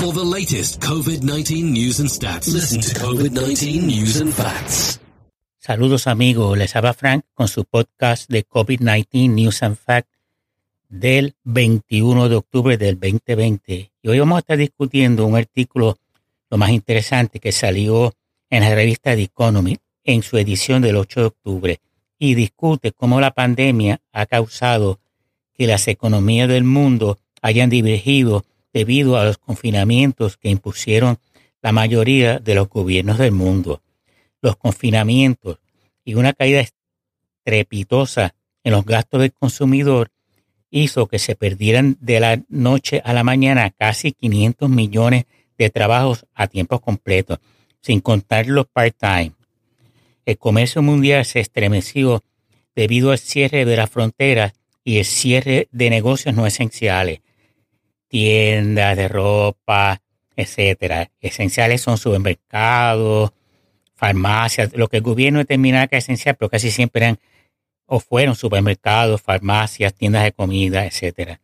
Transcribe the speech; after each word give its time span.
For 0.00 0.14
the 0.14 0.24
latest 0.24 0.80
COVID-19 0.80 1.72
news 1.72 2.00
and 2.00 2.08
stats, 2.08 2.48
listen 2.48 2.80
to 2.80 2.88
COVID-19 3.00 3.82
News 3.82 4.18
and 4.22 4.32
Facts. 4.32 4.98
Saludos 5.58 6.06
amigos, 6.06 6.56
les 6.56 6.74
habla 6.74 6.94
Frank 6.94 7.26
con 7.34 7.48
su 7.48 7.66
podcast 7.66 8.30
de 8.30 8.46
COVID-19 8.46 9.28
News 9.28 9.62
and 9.62 9.76
Facts 9.76 10.16
del 10.88 11.34
21 11.44 12.30
de 12.30 12.36
octubre 12.36 12.78
del 12.78 12.98
2020. 12.98 13.92
Y 14.00 14.08
hoy 14.08 14.18
vamos 14.18 14.36
a 14.36 14.38
estar 14.38 14.56
discutiendo 14.56 15.26
un 15.26 15.36
artículo 15.36 15.98
lo 16.48 16.56
más 16.56 16.70
interesante 16.70 17.38
que 17.38 17.52
salió 17.52 18.14
en 18.48 18.62
la 18.62 18.74
revista 18.74 19.14
The 19.14 19.24
Economy 19.24 19.76
en 20.04 20.22
su 20.22 20.38
edición 20.38 20.80
del 20.80 20.96
8 20.96 21.20
de 21.20 21.26
octubre 21.26 21.80
y 22.18 22.34
discute 22.36 22.92
cómo 22.92 23.20
la 23.20 23.32
pandemia 23.32 24.00
ha 24.12 24.24
causado 24.24 24.98
que 25.52 25.66
las 25.66 25.88
economías 25.88 26.48
del 26.48 26.64
mundo 26.64 27.18
hayan 27.42 27.68
divergido 27.68 28.46
debido 28.72 29.16
a 29.16 29.24
los 29.24 29.38
confinamientos 29.38 30.36
que 30.36 30.48
impusieron 30.48 31.18
la 31.62 31.72
mayoría 31.72 32.38
de 32.38 32.54
los 32.54 32.68
gobiernos 32.68 33.18
del 33.18 33.32
mundo. 33.32 33.82
Los 34.40 34.56
confinamientos 34.56 35.58
y 36.04 36.14
una 36.14 36.32
caída 36.32 36.64
estrepitosa 37.44 38.34
en 38.64 38.72
los 38.72 38.84
gastos 38.84 39.20
del 39.20 39.32
consumidor 39.32 40.10
hizo 40.70 41.06
que 41.08 41.18
se 41.18 41.34
perdieran 41.34 41.96
de 42.00 42.20
la 42.20 42.42
noche 42.48 43.02
a 43.04 43.12
la 43.12 43.24
mañana 43.24 43.70
casi 43.70 44.12
500 44.12 44.70
millones 44.70 45.24
de 45.58 45.70
trabajos 45.70 46.26
a 46.34 46.46
tiempo 46.46 46.80
completo, 46.80 47.40
sin 47.82 48.00
contar 48.00 48.46
los 48.46 48.66
part-time. 48.66 49.32
El 50.24 50.38
comercio 50.38 50.80
mundial 50.80 51.24
se 51.24 51.40
estremeció 51.40 52.22
debido 52.74 53.10
al 53.10 53.18
cierre 53.18 53.64
de 53.64 53.76
las 53.76 53.90
fronteras 53.90 54.52
y 54.84 54.98
el 54.98 55.04
cierre 55.04 55.68
de 55.72 55.90
negocios 55.90 56.34
no 56.34 56.46
esenciales 56.46 57.20
tiendas 58.10 58.96
de 58.96 59.08
ropa, 59.08 60.02
etcétera. 60.36 61.10
Esenciales 61.20 61.80
son 61.80 61.96
supermercados, 61.96 63.30
farmacias, 63.94 64.72
lo 64.74 64.88
que 64.88 64.98
el 64.98 65.02
gobierno 65.02 65.38
determina 65.38 65.86
que 65.86 65.96
es 65.96 66.04
esencial, 66.04 66.36
pero 66.36 66.50
casi 66.50 66.70
siempre 66.70 67.04
eran 67.04 67.18
o 67.86 68.00
fueron 68.00 68.36
supermercados, 68.36 69.22
farmacias, 69.22 69.94
tiendas 69.94 70.24
de 70.24 70.32
comida, 70.32 70.86
etcétera. 70.86 71.40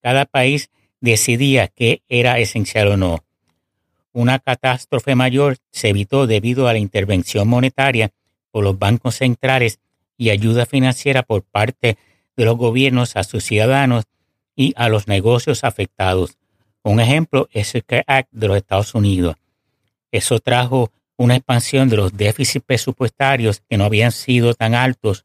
Cada 0.00 0.24
país 0.24 0.70
decidía 1.00 1.68
qué 1.68 2.02
era 2.08 2.38
esencial 2.38 2.88
o 2.88 2.96
no. 2.96 3.24
Una 4.12 4.38
catástrofe 4.38 5.14
mayor 5.14 5.56
se 5.70 5.88
evitó 5.88 6.26
debido 6.26 6.68
a 6.68 6.72
la 6.72 6.78
intervención 6.78 7.48
monetaria 7.48 8.10
por 8.50 8.64
los 8.64 8.78
bancos 8.78 9.16
centrales 9.16 9.80
y 10.18 10.30
ayuda 10.30 10.66
financiera 10.66 11.22
por 11.22 11.42
parte 11.42 11.96
de 12.36 12.44
los 12.44 12.56
gobiernos 12.56 13.16
a 13.16 13.24
sus 13.24 13.44
ciudadanos 13.44 14.04
y 14.54 14.72
a 14.76 14.88
los 14.88 15.08
negocios 15.08 15.64
afectados. 15.64 16.36
Un 16.82 17.00
ejemplo 17.00 17.48
es 17.52 17.74
el 17.74 17.84
CARE 17.84 18.04
Act 18.06 18.28
de 18.32 18.48
los 18.48 18.56
Estados 18.56 18.94
Unidos. 18.94 19.36
Eso 20.10 20.40
trajo 20.40 20.90
una 21.16 21.36
expansión 21.36 21.88
de 21.88 21.96
los 21.96 22.16
déficits 22.16 22.64
presupuestarios 22.64 23.62
que 23.68 23.76
no 23.76 23.84
habían 23.84 24.12
sido 24.12 24.54
tan 24.54 24.74
altos 24.74 25.24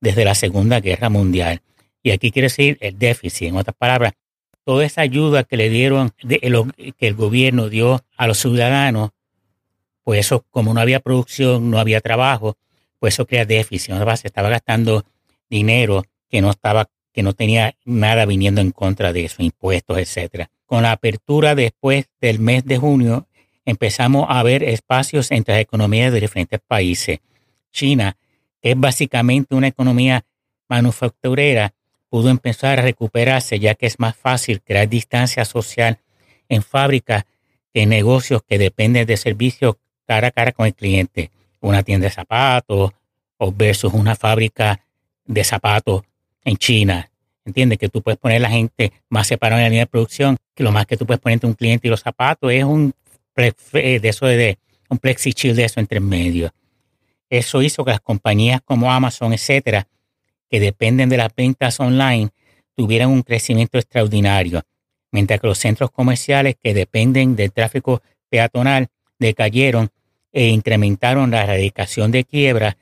desde 0.00 0.24
la 0.24 0.34
Segunda 0.34 0.80
Guerra 0.80 1.10
Mundial. 1.10 1.62
Y 2.02 2.10
aquí 2.10 2.30
quiere 2.30 2.46
decir 2.46 2.78
el 2.80 2.98
déficit, 2.98 3.48
en 3.48 3.56
otras 3.56 3.76
palabras, 3.76 4.12
toda 4.64 4.84
esa 4.84 5.00
ayuda 5.00 5.44
que 5.44 5.56
le 5.56 5.68
dieron, 5.68 6.12
que 6.20 7.06
el 7.06 7.14
gobierno 7.14 7.68
dio 7.68 8.04
a 8.16 8.26
los 8.26 8.38
ciudadanos, 8.38 9.10
pues 10.04 10.20
eso, 10.20 10.44
como 10.50 10.74
no 10.74 10.80
había 10.80 11.00
producción, 11.00 11.70
no 11.70 11.78
había 11.78 12.00
trabajo, 12.00 12.56
pues 12.98 13.14
eso 13.14 13.26
crea 13.26 13.44
déficit. 13.44 13.94
Se 14.16 14.28
estaba 14.28 14.48
gastando 14.48 15.04
dinero 15.48 16.04
que 16.28 16.40
no 16.40 16.50
estaba 16.50 16.88
que 17.12 17.22
no 17.22 17.34
tenía 17.34 17.76
nada 17.84 18.24
viniendo 18.26 18.60
en 18.60 18.70
contra 18.70 19.12
de 19.12 19.24
eso, 19.24 19.42
impuestos, 19.42 19.98
etcétera. 19.98 20.50
Con 20.66 20.82
la 20.82 20.92
apertura 20.92 21.54
después 21.54 22.06
del 22.20 22.38
mes 22.38 22.64
de 22.64 22.78
junio, 22.78 23.26
empezamos 23.64 24.26
a 24.28 24.42
ver 24.42 24.62
espacios 24.62 25.30
entre 25.30 25.54
las 25.54 25.62
economías 25.62 26.12
de 26.12 26.20
diferentes 26.20 26.60
países. 26.66 27.20
China, 27.70 28.16
que 28.60 28.72
es 28.72 28.80
básicamente 28.80 29.54
una 29.54 29.68
economía 29.68 30.24
manufacturera, 30.68 31.74
pudo 32.08 32.30
empezar 32.30 32.78
a 32.78 32.82
recuperarse 32.82 33.58
ya 33.58 33.74
que 33.74 33.86
es 33.86 33.98
más 33.98 34.16
fácil 34.16 34.60
crear 34.62 34.88
distancia 34.88 35.44
social 35.44 35.98
en 36.48 36.62
fábricas 36.62 37.24
que 37.72 37.82
en 37.82 37.88
negocios 37.88 38.42
que 38.46 38.58
dependen 38.58 39.06
de 39.06 39.16
servicios 39.16 39.76
cara 40.06 40.28
a 40.28 40.30
cara 40.30 40.52
con 40.52 40.66
el 40.66 40.74
cliente. 40.74 41.30
Una 41.60 41.82
tienda 41.82 42.06
de 42.06 42.10
zapatos 42.10 42.90
o 43.38 43.52
versus 43.52 43.92
una 43.94 44.14
fábrica 44.14 44.80
de 45.24 45.44
zapatos 45.44 46.02
en 46.44 46.56
China. 46.56 47.10
Entiende 47.44 47.76
que 47.76 47.88
tú 47.88 48.02
puedes 48.02 48.18
poner 48.18 48.40
la 48.40 48.50
gente 48.50 48.92
más 49.08 49.26
separada 49.26 49.60
en 49.60 49.64
la 49.64 49.68
línea 49.70 49.84
de 49.84 49.90
producción, 49.90 50.36
que 50.54 50.62
lo 50.62 50.70
más 50.70 50.86
que 50.86 50.96
tú 50.96 51.06
puedes 51.06 51.20
poner 51.20 51.34
entre 51.34 51.48
un 51.48 51.54
cliente 51.54 51.88
y 51.88 51.90
los 51.90 52.00
zapatos 52.00 52.52
es 52.52 52.64
un 52.64 52.94
de 53.34 54.00
eso 54.02 54.26
de, 54.26 54.58
un 54.88 54.98
plexi 54.98 55.32
chill 55.32 55.56
de 55.56 55.64
eso 55.64 55.80
entre 55.80 56.00
medio. 56.00 56.52
Eso 57.30 57.62
hizo 57.62 57.84
que 57.84 57.92
las 57.92 58.00
compañías 58.00 58.60
como 58.62 58.92
Amazon, 58.92 59.32
etcétera, 59.32 59.88
que 60.50 60.60
dependen 60.60 61.08
de 61.08 61.16
las 61.16 61.34
ventas 61.34 61.80
online, 61.80 62.28
tuvieran 62.76 63.08
un 63.08 63.22
crecimiento 63.22 63.78
extraordinario, 63.78 64.62
mientras 65.10 65.40
que 65.40 65.46
los 65.46 65.58
centros 65.58 65.90
comerciales 65.90 66.56
que 66.62 66.74
dependen 66.74 67.34
del 67.34 67.52
tráfico 67.52 68.02
peatonal 68.28 68.88
decayeron 69.18 69.90
e 70.30 70.48
incrementaron 70.48 71.30
la 71.30 71.44
erradicación 71.44 72.10
de 72.10 72.24
quiebra 72.24 72.76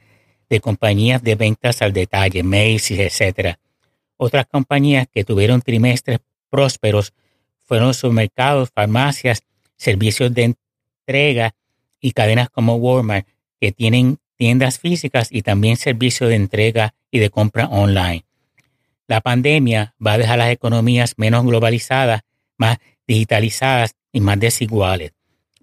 de 0.50 0.60
compañías 0.60 1.22
de 1.22 1.36
ventas 1.36 1.80
al 1.80 1.92
detalle, 1.92 2.42
Macy's, 2.42 2.98
etc. 2.98 3.56
Otras 4.16 4.46
compañías 4.46 5.06
que 5.10 5.24
tuvieron 5.24 5.62
trimestres 5.62 6.18
prósperos 6.50 7.14
fueron 7.64 7.94
supermercados, 7.94 8.70
farmacias, 8.74 9.42
servicios 9.76 10.34
de 10.34 10.56
entrega 11.06 11.54
y 12.00 12.10
cadenas 12.10 12.50
como 12.50 12.74
Walmart, 12.74 13.26
que 13.60 13.72
tienen 13.72 14.18
tiendas 14.36 14.78
físicas 14.78 15.28
y 15.30 15.42
también 15.42 15.76
servicios 15.76 16.28
de 16.28 16.36
entrega 16.36 16.94
y 17.10 17.20
de 17.20 17.30
compra 17.30 17.66
online. 17.68 18.24
La 19.06 19.20
pandemia 19.20 19.94
va 20.04 20.14
a 20.14 20.18
dejar 20.18 20.38
las 20.38 20.50
economías 20.50 21.14
menos 21.16 21.44
globalizadas, 21.44 22.22
más 22.56 22.78
digitalizadas 23.06 23.94
y 24.12 24.20
más 24.20 24.38
desiguales. 24.40 25.12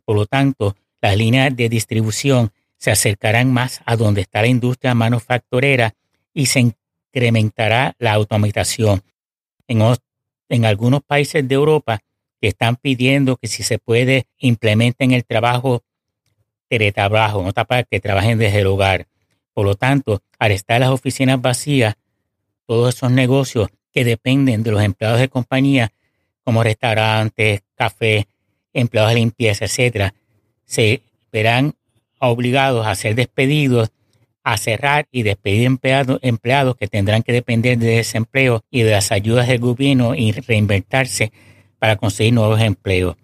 Por 0.05 0.15
lo 0.15 0.25
tanto, 0.25 0.75
las 1.01 1.17
líneas 1.17 1.55
de 1.55 1.69
distribución 1.69 2.51
se 2.77 2.91
acercarán 2.91 3.51
más 3.51 3.81
a 3.85 3.95
donde 3.95 4.21
está 4.21 4.41
la 4.41 4.47
industria 4.47 4.93
manufacturera 4.93 5.93
y 6.33 6.45
se 6.47 6.73
incrementará 7.11 7.95
la 7.99 8.13
automatización. 8.13 9.01
En, 9.67 9.81
en 10.49 10.65
algunos 10.65 11.01
países 11.03 11.47
de 11.47 11.55
Europa 11.55 11.99
que 12.39 12.49
están 12.49 12.75
pidiendo 12.75 13.37
que 13.37 13.47
si 13.47 13.63
se 13.63 13.79
puede 13.79 14.27
implementen 14.37 15.11
el 15.11 15.25
trabajo 15.25 15.83
teletrabajo, 16.67 17.41
en 17.41 17.47
otra 17.47 17.65
parte 17.65 17.87
que 17.89 17.99
trabajen 17.99 18.37
desde 18.37 18.59
el 18.59 18.67
hogar. 18.67 19.07
Por 19.53 19.65
lo 19.65 19.75
tanto, 19.75 20.21
al 20.37 20.51
estar 20.51 20.79
las 20.79 20.89
oficinas 20.89 21.41
vacías, 21.41 21.95
todos 22.65 22.95
esos 22.95 23.11
negocios 23.11 23.69
que 23.91 24.03
dependen 24.03 24.63
de 24.63 24.71
los 24.71 24.83
empleados 24.83 25.19
de 25.19 25.29
compañía, 25.29 25.91
como 26.43 26.63
restaurantes, 26.63 27.61
cafés, 27.75 28.25
empleados 28.73 29.11
de 29.11 29.15
limpieza, 29.15 29.65
etcétera, 29.65 30.13
se 30.65 31.01
verán 31.31 31.73
obligados 32.19 32.85
a 32.85 32.95
ser 32.95 33.15
despedidos, 33.15 33.91
a 34.43 34.57
cerrar 34.57 35.07
y 35.11 35.23
despedir 35.23 35.65
empleados, 35.65 36.19
empleados 36.21 36.77
que 36.77 36.87
tendrán 36.87 37.23
que 37.23 37.33
depender 37.33 37.77
de 37.77 37.97
desempleo 37.97 38.63
y 38.71 38.81
de 38.81 38.91
las 38.91 39.11
ayudas 39.11 39.47
del 39.47 39.59
gobierno 39.59 40.15
y 40.15 40.31
reinvertirse 40.31 41.31
para 41.79 41.97
conseguir 41.97 42.33
nuevos 42.33 42.61
empleos. 42.61 43.17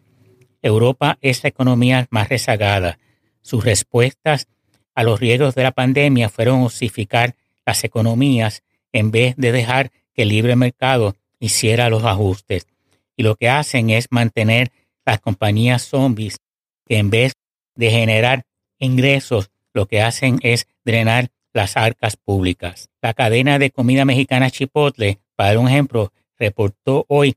Europa 0.62 1.18
es 1.22 1.44
la 1.44 1.50
economía 1.50 2.08
más 2.10 2.30
rezagada. 2.30 3.00
Sus 3.42 3.64
respuestas 3.64 4.48
a 4.96 5.04
los 5.04 5.20
riesgos 5.20 5.56
de 5.56 5.64
la 5.64 5.72
pandemia 5.72 6.30
fueron 6.30 6.62
osificar 6.62 7.36
las 7.66 7.84
economías 7.84 8.64
en 8.92 9.12
vez 9.12 9.36
de 9.38 9.52
dejar 9.52 9.92
que 10.14 10.24
el 10.24 10.30
libre 10.30 10.56
mercado 10.56 11.16
hiciera 11.40 11.90
los 11.90 12.04
ajustes. 12.04 12.68
Y 13.16 13.24
lo 13.24 13.36
que 13.36 13.50
hacen 13.50 13.90
es 13.90 14.08
mantener 14.10 14.72
las 15.06 15.20
compañías 15.20 15.84
zombies 15.84 16.38
que 16.86 16.98
en 16.98 17.10
vez 17.10 17.34
de 17.76 17.92
generar 17.92 18.46
ingresos 18.84 19.52
lo 19.74 19.88
que 19.88 20.02
hacen 20.02 20.40
es 20.44 20.68
drenar 20.86 21.30
las 21.54 21.78
arcas 21.78 22.16
públicas. 22.18 22.90
La 23.02 23.14
cadena 23.14 23.60
de 23.60 23.72
comida 23.72 24.06
mexicana 24.06 24.50
Chipotle, 24.50 25.20
para 25.36 25.50
dar 25.50 25.58
un 25.60 25.68
ejemplo, 25.68 26.12
reportó 26.38 27.06
hoy 27.08 27.36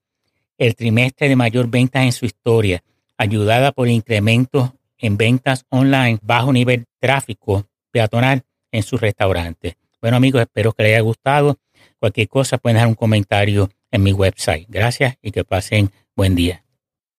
el 0.59 0.75
trimestre 0.75 1.29
de 1.29 1.37
mayor 1.37 1.69
ventas 1.69 2.05
en 2.05 2.13
su 2.13 2.25
historia, 2.25 2.83
ayudada 3.17 3.73
por 3.73 3.89
incrementos 3.89 4.71
en 4.99 5.17
ventas 5.17 5.65
online, 5.69 6.19
bajo 6.23 6.53
nivel 6.53 6.81
de 6.81 6.87
tráfico 6.99 7.67
peatonal 7.91 8.43
en 8.73 8.83
sus 8.83 9.01
restaurantes. 9.01 9.77
Bueno 10.01 10.17
amigos, 10.17 10.41
espero 10.41 10.73
que 10.73 10.83
les 10.83 10.93
haya 10.93 11.01
gustado. 11.01 11.59
Cualquier 11.99 12.29
cosa 12.29 12.59
pueden 12.59 12.77
dejar 12.77 12.89
un 12.89 12.95
comentario 12.95 13.71
en 13.91 14.03
mi 14.03 14.13
website. 14.13 14.67
Gracias 14.69 15.17
y 15.23 15.31
que 15.31 15.45
pasen 15.45 15.91
buen 16.15 16.35
día. 16.35 16.66